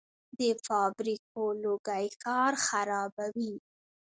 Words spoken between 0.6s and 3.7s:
فابریکو لوګي ښار خرابوي.